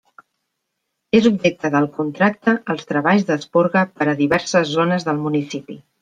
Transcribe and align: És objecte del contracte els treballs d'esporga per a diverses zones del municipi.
És 1.17 1.25
objecte 1.29 1.69
del 1.75 1.83
contracte 1.97 2.55
els 2.75 2.89
treballs 2.91 3.27
d'esporga 3.27 3.83
per 3.99 4.07
a 4.13 4.15
diverses 4.23 4.71
zones 4.79 5.07
del 5.11 5.21
municipi. 5.27 5.77